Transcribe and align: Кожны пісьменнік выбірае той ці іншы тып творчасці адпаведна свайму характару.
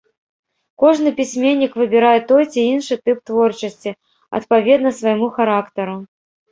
Кожны 0.83 1.09
пісьменнік 1.19 1.75
выбірае 1.83 2.15
той 2.33 2.43
ці 2.51 2.61
іншы 2.73 2.93
тып 3.05 3.17
творчасці 3.31 3.97
адпаведна 4.41 4.89
свайму 5.03 5.35
характару. 5.39 5.95